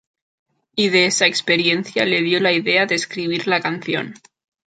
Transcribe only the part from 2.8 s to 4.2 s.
de escribir la canción.